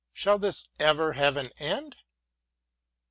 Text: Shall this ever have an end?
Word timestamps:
Shall 0.13 0.39
this 0.39 0.67
ever 0.79 1.13
have 1.13 1.37
an 1.37 1.51
end? 1.59 1.95